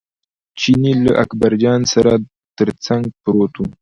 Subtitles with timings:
[0.59, 2.11] چیني له اکبرجان سره
[2.57, 3.61] تر څنګ پروت و.